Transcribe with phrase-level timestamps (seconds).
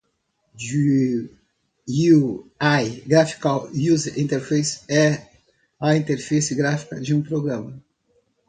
[1.93, 5.27] GUI (Graphical User Interface) é
[5.79, 7.79] a interface gráfica de um programa.